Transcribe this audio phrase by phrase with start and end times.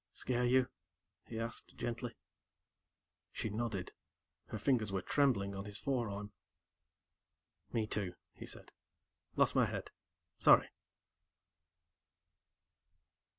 [0.13, 0.67] "Scare you?"
[1.29, 2.17] he asked gently.
[3.31, 3.91] She nodded.
[4.47, 6.31] Her fingertips were trembling on his forearm.
[7.71, 8.71] "Me too," he said.
[9.35, 9.91] "Lost my head.
[10.39, 10.69] Sorry."